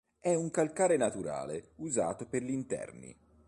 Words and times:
È 0.19 0.33
un 0.33 0.49
calcare 0.49 0.97
naturale 0.97 1.73
usato 1.75 2.25
per 2.25 2.41
gli 2.41 2.49
interni. 2.49 3.15